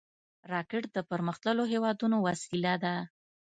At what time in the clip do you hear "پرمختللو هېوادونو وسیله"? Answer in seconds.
1.09-2.73